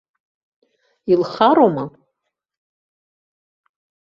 Илхароума?! 1.11 1.85